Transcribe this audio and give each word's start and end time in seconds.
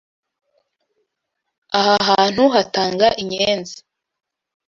Aha 1.81 1.97
hantu 2.09 2.43
hatanga 2.55 3.07
inyenzi. 3.21 3.77